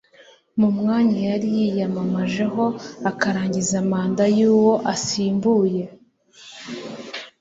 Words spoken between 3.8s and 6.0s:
manda y'uwo asimbuye